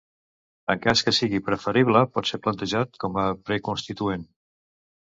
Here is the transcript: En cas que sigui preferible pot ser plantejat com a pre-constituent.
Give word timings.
En 0.73 0.79
cas 0.85 1.03
que 1.09 1.13
sigui 1.17 1.41
preferible 1.51 2.03
pot 2.17 2.33
ser 2.33 2.41
plantejat 2.47 2.99
com 3.05 3.21
a 3.27 3.31
pre-constituent. 3.51 4.27